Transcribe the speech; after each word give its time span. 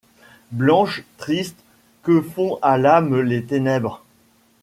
Blanches, 0.51 1.05
tristes, 1.19 1.63
que 2.01 2.21
font 2.23 2.57
à 2.63 2.79
l’âme 2.79 3.21
les 3.21 3.43
ténèbres; 3.45 4.03